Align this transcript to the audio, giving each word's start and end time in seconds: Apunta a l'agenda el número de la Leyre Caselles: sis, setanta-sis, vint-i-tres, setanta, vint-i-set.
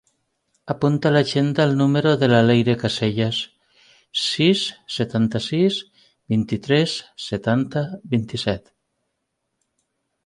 Apunta 0.73 1.09
a 1.09 1.15
l'agenda 1.15 1.65
el 1.69 1.75
número 1.81 2.13
de 2.23 2.29
la 2.31 2.39
Leyre 2.47 2.75
Caselles: 2.83 3.43
sis, 4.23 4.63
setanta-sis, 4.97 5.77
vint-i-tres, 6.35 6.97
setanta, 7.29 7.85
vint-i-set. 8.17 8.75